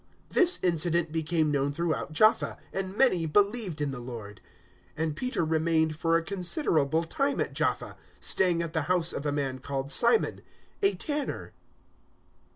[0.29, 4.41] 009:042 This incident became known throughout Jaffa, and many believed in the Lord;
[4.97, 9.27] 009:043 and Peter remained for a considerable time at Jaffa, staying at the house of
[9.27, 10.41] a man called Simon,
[10.81, 11.53] a tanner.